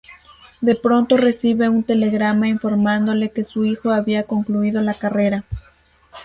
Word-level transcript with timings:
De 0.61 0.73
pronto 0.73 1.15
recibe 1.15 1.69
un 1.69 1.83
telegrama 1.83 2.47
informándole 2.47 3.29
que 3.29 3.43
su 3.43 3.65
hijo 3.65 3.91
había 3.91 4.23
concluido 4.23 4.81
la 4.81 4.95
carrera. 4.95 5.43